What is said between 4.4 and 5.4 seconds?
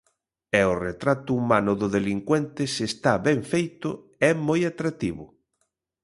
moi atractivo.